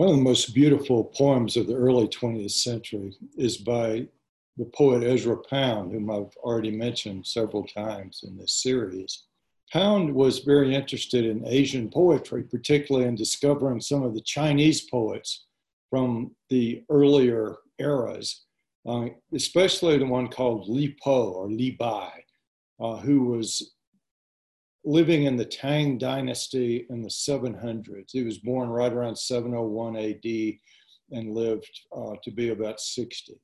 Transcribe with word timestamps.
One 0.00 0.08
of 0.08 0.16
the 0.16 0.22
most 0.22 0.54
beautiful 0.54 1.04
poems 1.04 1.58
of 1.58 1.66
the 1.66 1.74
early 1.74 2.08
20th 2.08 2.52
century 2.52 3.14
is 3.36 3.58
by 3.58 4.06
the 4.56 4.64
poet 4.64 5.02
Ezra 5.02 5.36
Pound, 5.36 5.92
whom 5.92 6.10
I've 6.10 6.34
already 6.38 6.70
mentioned 6.70 7.26
several 7.26 7.66
times 7.66 8.24
in 8.26 8.38
this 8.38 8.62
series. 8.62 9.24
Pound 9.70 10.14
was 10.14 10.38
very 10.38 10.74
interested 10.74 11.26
in 11.26 11.46
Asian 11.46 11.90
poetry, 11.90 12.44
particularly 12.44 13.08
in 13.08 13.14
discovering 13.14 13.78
some 13.82 14.02
of 14.02 14.14
the 14.14 14.22
Chinese 14.22 14.80
poets 14.88 15.44
from 15.90 16.34
the 16.48 16.82
earlier 16.88 17.56
eras, 17.78 18.46
uh, 18.88 19.04
especially 19.34 19.98
the 19.98 20.06
one 20.06 20.28
called 20.28 20.66
Li 20.66 20.96
Po 21.04 21.30
or 21.30 21.50
Li 21.50 21.72
Bai, 21.72 22.24
uh, 22.80 22.96
who 22.96 23.24
was 23.24 23.74
living 24.84 25.24
in 25.24 25.36
the 25.36 25.44
Tang 25.44 25.98
dynasty 25.98 26.86
in 26.90 27.02
the 27.02 27.08
700s. 27.08 28.10
He 28.10 28.22
was 28.22 28.38
born 28.38 28.68
right 28.68 28.92
around 28.92 29.16
701 29.16 29.96
AD 29.96 30.58
and 31.12 31.34
lived 31.34 31.80
uh, 31.94 32.14
to 32.22 32.30
be 32.30 32.50
about 32.50 32.80
60. 32.80 33.34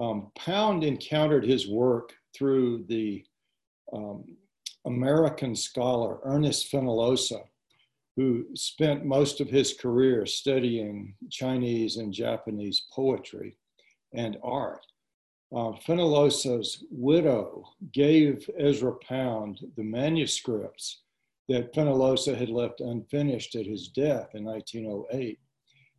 Um, 0.00 0.30
Pound 0.36 0.84
encountered 0.84 1.44
his 1.44 1.68
work 1.68 2.12
through 2.36 2.84
the 2.88 3.24
um, 3.92 4.24
American 4.86 5.54
scholar 5.54 6.18
Ernest 6.24 6.70
Fenollosa, 6.70 7.42
who 8.16 8.46
spent 8.54 9.04
most 9.04 9.40
of 9.40 9.48
his 9.48 9.74
career 9.74 10.26
studying 10.26 11.14
Chinese 11.30 11.96
and 11.96 12.12
Japanese 12.12 12.86
poetry 12.92 13.56
and 14.14 14.36
art 14.42 14.84
uh, 15.54 15.72
widow 16.90 17.64
gave 17.92 18.48
Ezra 18.58 18.92
Pound 19.06 19.60
the 19.76 19.84
manuscripts 19.84 21.02
that 21.48 21.72
Fenollosa 21.74 22.36
had 22.36 22.48
left 22.48 22.80
unfinished 22.80 23.54
at 23.54 23.66
his 23.66 23.88
death 23.88 24.30
in 24.34 24.44
1908. 24.44 25.38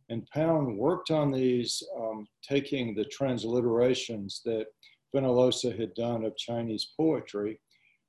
And 0.08 0.26
Pound 0.32 0.76
worked 0.76 1.10
on 1.10 1.30
these, 1.30 1.82
um, 1.98 2.26
taking 2.42 2.94
the 2.94 3.06
transliterations 3.06 4.42
that 4.44 4.66
Fenollosa 5.14 5.78
had 5.78 5.94
done 5.94 6.24
of 6.24 6.36
Chinese 6.36 6.92
poetry 6.96 7.58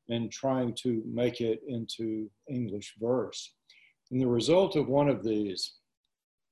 and 0.09 0.31
trying 0.31 0.73
to 0.83 1.03
make 1.05 1.41
it 1.41 1.61
into 1.67 2.29
English 2.49 2.95
verse. 2.99 3.53
And 4.11 4.21
the 4.21 4.27
result 4.27 4.75
of 4.75 4.87
one 4.87 5.09
of 5.09 5.23
these 5.23 5.73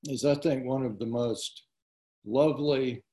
is, 0.05 0.25
I 0.25 0.35
think, 0.35 0.65
one 0.65 0.83
of 0.83 0.99
the 0.99 1.05
most 1.05 1.63
lovely 2.25 3.03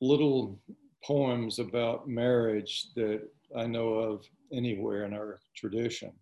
little 0.00 0.58
poems 1.04 1.58
about 1.58 2.08
marriage 2.08 2.86
that 2.94 3.22
I 3.56 3.66
know 3.66 3.94
of 3.94 4.24
anywhere 4.52 5.04
in 5.04 5.14
our 5.14 5.40
tradition. 5.56 6.12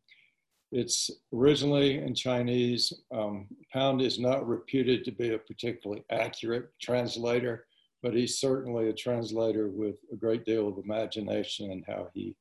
It's 0.72 1.10
originally 1.32 1.98
in 1.98 2.14
Chinese. 2.14 2.92
Um, 3.14 3.46
Pound 3.72 4.02
is 4.02 4.18
not 4.18 4.46
reputed 4.46 5.04
to 5.04 5.12
be 5.12 5.32
a 5.32 5.38
particularly 5.38 6.04
accurate 6.10 6.70
translator, 6.80 7.66
but 8.02 8.14
he's 8.14 8.38
certainly 8.38 8.88
a 8.88 8.94
translator 8.94 9.68
with 9.68 9.96
a 10.12 10.16
great 10.16 10.44
deal 10.44 10.68
of 10.68 10.78
imagination 10.78 11.70
in 11.70 11.84
how 11.86 12.08
he 12.14 12.36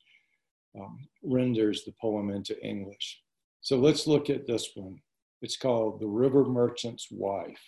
um, 0.79 1.07
renders 1.23 1.83
the 1.85 1.93
poem 2.01 2.29
into 2.31 2.59
English. 2.65 3.21
So 3.61 3.77
let's 3.77 4.07
look 4.07 4.29
at 4.29 4.47
this 4.47 4.71
one. 4.75 4.99
It's 5.41 5.57
called 5.57 5.99
The 5.99 6.07
River 6.07 6.45
Merchant's 6.45 7.07
Wife. 7.11 7.61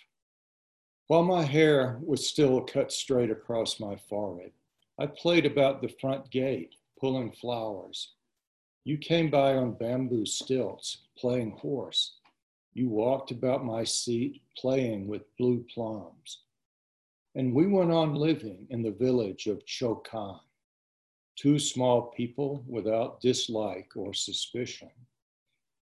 While 1.08 1.22
my 1.22 1.42
hair 1.42 1.98
was 2.04 2.28
still 2.28 2.60
cut 2.60 2.92
straight 2.92 3.30
across 3.30 3.80
my 3.80 3.96
forehead, 3.96 4.52
I 4.98 5.06
played 5.06 5.46
about 5.46 5.80
the 5.80 5.88
front 5.88 6.30
gate, 6.30 6.74
pulling 7.00 7.32
flowers. 7.32 8.12
You 8.84 8.98
came 8.98 9.30
by 9.30 9.54
on 9.54 9.72
bamboo 9.72 10.26
stilts, 10.26 10.98
playing 11.16 11.52
horse. 11.52 12.18
You 12.74 12.90
walked 12.90 13.30
about 13.30 13.64
my 13.64 13.84
seat, 13.84 14.42
playing 14.54 15.06
with 15.06 15.34
blue 15.38 15.64
plums. 15.72 16.42
And 17.34 17.54
we 17.54 17.66
went 17.66 17.90
on 17.90 18.14
living 18.14 18.66
in 18.68 18.82
the 18.82 18.90
village 18.90 19.46
of 19.46 19.64
Chokan, 19.64 20.38
two 21.36 21.58
small 21.58 22.10
people 22.10 22.62
without 22.68 23.22
dislike 23.22 23.92
or 23.96 24.12
suspicion. 24.12 24.90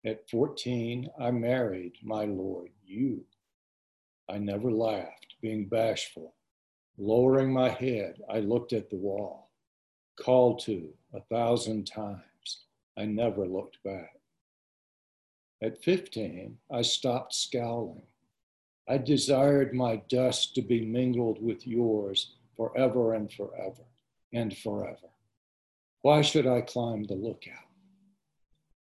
At 0.05 0.29
14, 0.29 1.09
I 1.19 1.31
married 1.31 1.97
my 2.01 2.23
Lord, 2.23 2.69
you. 2.85 3.25
I 4.31 4.37
never 4.37 4.71
laughed, 4.71 5.35
being 5.41 5.67
bashful. 5.67 6.35
Lowering 6.97 7.51
my 7.51 7.67
head, 7.67 8.21
I 8.29 8.39
looked 8.39 8.71
at 8.71 8.89
the 8.89 8.95
wall. 8.95 9.49
Called 10.17 10.59
to 10.65 10.93
a 11.13 11.19
thousand 11.21 11.85
times, 11.85 12.65
I 12.97 13.05
never 13.05 13.45
looked 13.45 13.83
back. 13.83 14.21
At 15.61 15.83
15, 15.83 16.57
I 16.71 16.81
stopped 16.81 17.33
scowling. 17.33 18.03
I 18.87 18.97
desired 18.97 19.73
my 19.73 20.01
dust 20.09 20.55
to 20.55 20.61
be 20.61 20.85
mingled 20.85 21.41
with 21.41 21.67
yours 21.67 22.35
forever 22.55 23.13
and 23.15 23.31
forever 23.31 23.83
and 24.33 24.55
forever. 24.57 25.09
Why 26.03 26.21
should 26.21 26.47
I 26.47 26.61
climb 26.61 27.03
the 27.03 27.15
lookout? 27.15 27.67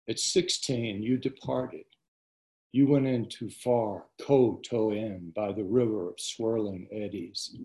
At 0.09 0.19
16, 0.19 1.03
you 1.03 1.19
departed. 1.19 1.85
You 2.73 2.87
went 2.87 3.07
in 3.07 3.29
too 3.29 3.51
far, 3.51 4.07
Ku-to-en, 4.21 5.33
by 5.35 5.53
the 5.53 5.65
river 5.65 6.09
of 6.09 6.21
swirling 6.21 6.87
eddies, 6.93 7.57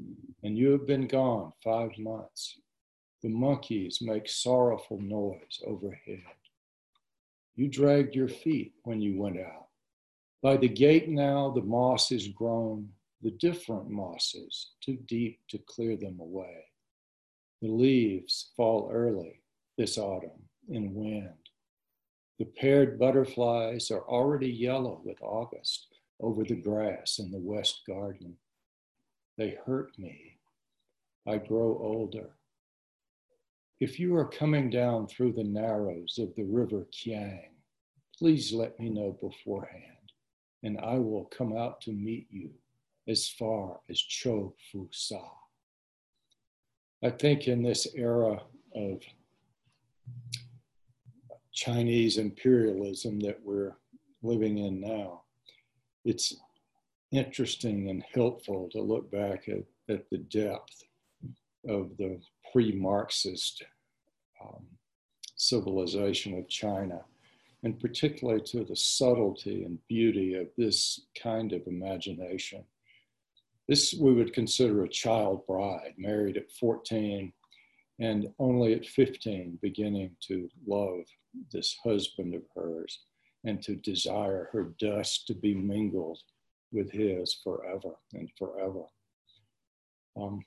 and 0.44 0.58
you 0.58 0.72
have 0.72 0.88
been 0.88 1.08
gone 1.08 1.54
five 1.64 1.92
months. 2.00 2.60
The 3.22 3.30
monkeys 3.30 4.00
make 4.02 4.28
sorrowful 4.28 5.00
noise 5.00 5.62
overhead. 5.66 6.24
You 7.56 7.68
dragged 7.68 8.16
your 8.16 8.28
feet 8.28 8.74
when 8.84 9.00
you 9.00 9.20
went 9.20 9.40
out. 9.40 9.68
By 10.42 10.58
the 10.58 10.68
gate 10.70 11.08
now, 11.08 11.52
the 11.52 11.62
moss 11.62 12.12
is 12.12 12.28
grown, 12.30 12.90
the 13.22 13.32
different 13.32 13.90
mosses, 13.90 14.72
too 14.82 14.98
deep 15.08 15.40
to 15.50 15.60
clear 15.60 15.98
them 15.98 16.20
away. 16.20 16.66
The 17.62 17.70
leaves 17.70 18.52
fall 18.58 18.90
early 18.92 19.42
this 19.78 19.98
autumn 19.98 20.50
in 20.70 20.94
wind. 20.94 21.45
The 22.38 22.46
paired 22.46 23.00
butterflies 23.00 23.92
are 23.92 24.08
already 24.10 24.50
yellow 24.50 25.02
with 25.06 25.22
August 25.22 25.88
over 26.20 26.44
the 26.44 26.56
grass 26.56 27.20
in 27.20 27.32
the 27.32 27.40
west 27.40 27.84
garden. 27.88 28.36
They 29.38 29.58
hurt 29.66 29.98
me. 29.98 30.38
I 31.28 31.38
grow 31.38 31.80
older. 31.82 32.32
If 33.80 34.00
you 34.00 34.16
are 34.16 34.28
coming 34.28 34.70
down 34.70 35.08
through 35.08 35.34
the 35.34 35.44
narrows 35.44 36.18
of 36.18 36.34
the 36.36 36.44
river 36.44 36.88
Kiang, 36.92 37.52
please 38.18 38.54
let 38.54 38.80
me 38.80 38.90
know 38.90 39.18
beforehand, 39.22 40.12
and 40.64 40.80
I 40.80 40.96
will 40.96 41.26
come 41.26 41.58
out 41.58 41.82
to 41.82 41.92
meet 41.92 42.28
you 42.30 42.52
as 43.08 43.30
far 43.30 43.80
as 43.90 44.00
Cho 44.00 44.56
Fu 44.72 44.88
Sa. 44.92 45.22
I 47.04 47.10
think 47.10 47.48
in 47.48 47.64
this 47.64 47.88
era 47.96 48.42
of 48.74 49.02
Chinese 51.56 52.18
imperialism 52.18 53.20
that 53.22 53.40
we're 53.42 53.78
living 54.22 54.60
in 54.60 54.82
now. 54.82 55.22
It's 56.04 56.36
interesting 57.12 57.90
and 57.90 58.04
helpful 58.14 58.70
to 58.74 58.82
look 58.82 59.10
back 59.10 59.48
at, 59.48 59.64
at 59.90 60.10
the 60.10 60.18
depth 60.18 60.84
of 61.68 61.96
the 61.98 62.20
pre 62.52 62.74
Marxist 62.74 63.64
um, 64.44 64.66
civilization 65.38 66.38
of 66.38 66.50
China, 66.50 67.02
and 67.64 67.80
particularly 67.80 68.42
to 68.42 68.66
the 68.66 68.76
subtlety 68.76 69.64
and 69.64 69.80
beauty 69.88 70.36
of 70.36 70.48
this 70.58 71.08
kind 71.22 71.54
of 71.54 71.66
imagination. 71.68 72.66
This 73.68 73.94
we 73.94 74.14
would 74.14 74.34
consider 74.34 74.84
a 74.84 74.90
child 74.90 75.48
bride, 75.48 75.94
married 75.98 76.38
at 76.38 76.52
14 76.52 77.32
and 78.00 78.28
only 78.40 78.74
at 78.74 78.86
15 78.86 79.60
beginning 79.62 80.12
to 80.28 80.50
love 80.68 81.06
this 81.52 81.78
husband 81.84 82.36
of 82.36 82.42
hers 82.56 83.00
and 83.46 83.62
to 83.62 83.76
desire 83.76 84.50
her 84.52 84.74
dust 84.80 85.28
to 85.28 85.34
be 85.34 85.54
mingled 85.54 86.20
with 86.72 86.92
his 86.92 87.34
forever 87.44 87.96
and 88.14 88.30
forever. 88.38 88.84
Um, 90.18 90.42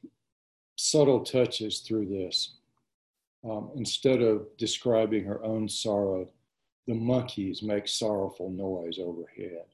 subtle 0.76 1.20
touches 1.20 1.80
through 1.80 2.06
this. 2.06 2.56
Um, 3.48 3.70
instead 3.76 4.20
of 4.20 4.46
describing 4.56 5.24
her 5.24 5.42
own 5.44 5.68
sorrow, 5.68 6.28
the 6.86 6.94
monkeys 6.94 7.62
make 7.62 7.86
sorrowful 7.86 8.50
noise 8.50 8.98
overhead. 8.98 9.66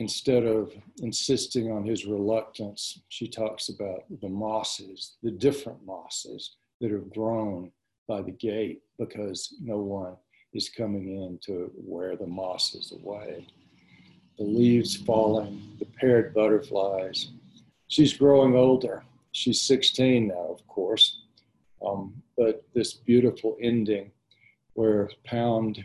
Instead 0.00 0.44
of 0.46 0.72
insisting 1.02 1.70
on 1.70 1.84
his 1.84 2.06
reluctance, 2.06 3.02
she 3.10 3.28
talks 3.28 3.68
about 3.68 4.04
the 4.22 4.28
mosses, 4.30 5.18
the 5.22 5.30
different 5.30 5.78
mosses 5.84 6.56
that 6.80 6.90
have 6.90 7.12
grown 7.12 7.70
by 8.08 8.22
the 8.22 8.30
gate 8.30 8.80
because 8.98 9.54
no 9.60 9.76
one 9.76 10.16
is 10.54 10.70
coming 10.70 11.22
in 11.22 11.38
to 11.44 11.70
wear 11.76 12.16
the 12.16 12.26
mosses 12.26 12.92
away. 12.92 13.46
The 14.38 14.44
leaves 14.44 14.96
falling, 14.96 15.60
the 15.78 15.84
paired 15.84 16.32
butterflies. 16.32 17.28
She's 17.88 18.14
growing 18.14 18.56
older. 18.56 19.04
She's 19.32 19.60
16 19.60 20.28
now, 20.28 20.46
of 20.48 20.66
course. 20.66 21.24
Um, 21.86 22.14
but 22.38 22.64
this 22.74 22.94
beautiful 22.94 23.58
ending 23.60 24.12
where 24.72 25.10
Pound 25.24 25.84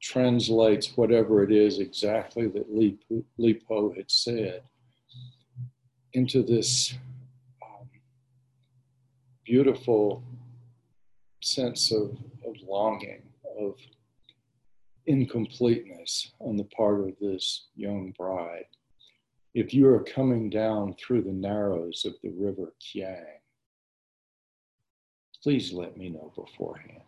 translates 0.00 0.96
whatever 0.96 1.42
it 1.42 1.52
is 1.52 1.78
exactly 1.78 2.48
that 2.48 2.74
Li, 2.74 3.54
Po 3.68 3.92
had 3.92 4.10
said 4.10 4.62
into 6.14 6.42
this 6.42 6.94
um, 7.62 7.88
beautiful 9.44 10.22
sense 11.42 11.92
of, 11.92 12.16
of 12.46 12.56
longing, 12.66 13.22
of 13.58 13.74
incompleteness 15.06 16.32
on 16.40 16.56
the 16.56 16.64
part 16.64 17.00
of 17.00 17.14
this 17.20 17.68
young 17.76 18.12
bride. 18.16 18.66
If 19.54 19.74
you 19.74 19.88
are 19.88 20.02
coming 20.04 20.48
down 20.48 20.94
through 20.94 21.22
the 21.22 21.32
narrows 21.32 22.04
of 22.04 22.14
the 22.22 22.30
river 22.30 22.72
Kiang, 22.80 23.40
please 25.42 25.72
let 25.72 25.96
me 25.96 26.08
know 26.08 26.32
beforehand. 26.36 27.02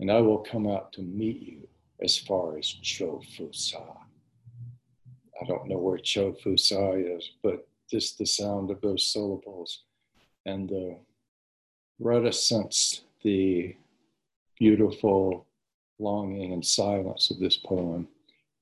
And 0.00 0.10
I 0.10 0.20
will 0.20 0.38
come 0.38 0.66
out 0.66 0.92
to 0.94 1.02
meet 1.02 1.40
you 1.40 1.68
as 2.02 2.18
far 2.18 2.58
as 2.58 2.66
Cho 2.66 3.22
Fu 3.36 3.50
Sa. 3.52 3.82
I 5.40 5.46
don't 5.46 5.68
know 5.68 5.78
where 5.78 5.98
Cho 5.98 6.32
Fu 6.32 6.56
Sa 6.56 6.92
is, 6.92 7.30
but 7.42 7.66
just 7.90 8.18
the 8.18 8.26
sound 8.26 8.70
of 8.70 8.80
those 8.80 9.06
syllables 9.06 9.84
and 10.44 10.68
the 10.68 10.98
reticence, 11.98 13.02
the 13.22 13.74
beautiful 14.58 15.46
longing 15.98 16.52
and 16.52 16.64
silence 16.64 17.30
of 17.30 17.38
this 17.38 17.56
poem 17.56 18.08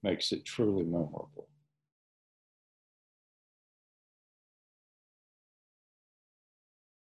makes 0.02 0.32
it 0.32 0.44
truly 0.44 0.84
memorable. 0.84 1.48